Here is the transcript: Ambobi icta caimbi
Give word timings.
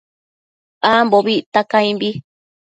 Ambobi 0.91 1.33
icta 1.41 1.61
caimbi 1.71 2.09